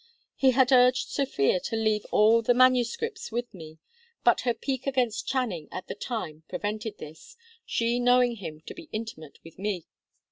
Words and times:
He 0.35 0.49
had 0.57 0.71
urged 0.71 1.09
Sophia 1.09 1.59
to 1.59 1.75
leave 1.75 2.07
all 2.09 2.41
the 2.41 2.55
MSS. 2.55 3.31
with 3.31 3.53
me, 3.53 3.77
but 4.23 4.41
her 4.41 4.53
pique 4.55 4.87
against 4.87 5.27
Channing 5.27 5.67
at 5.71 5.85
the 5.85 5.93
time 5.93 6.41
prevented 6.49 6.97
this, 6.97 7.37
she 7.67 7.99
knowing 7.99 8.37
him 8.37 8.61
to 8.61 8.73
be 8.73 8.89
intimate 8.91 9.37
with 9.43 9.59
me. 9.59 9.85